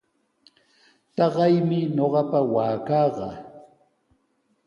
Taqaymi 1.15 1.79
ñuqapa 1.95 2.39
waakaqa. 2.53 3.29